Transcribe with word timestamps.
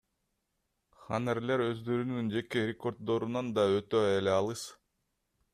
Ханерлер 1.01 1.63
өздөрүнүн 1.67 2.33
жеке 2.37 2.65
рекорддорунан 2.71 3.55
да 3.59 3.69
өтө 3.77 4.05
эле 4.19 4.37
алыс. 4.41 4.69